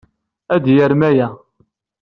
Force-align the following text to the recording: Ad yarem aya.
Ad 0.55 0.65
yarem 0.75 1.01
aya. 1.09 1.27